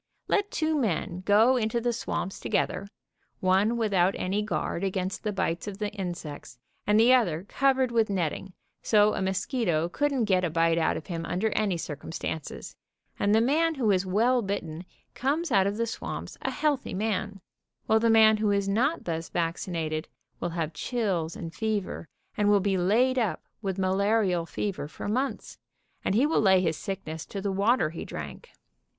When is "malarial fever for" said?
23.77-25.07